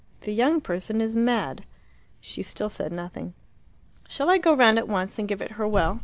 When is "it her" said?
5.43-5.67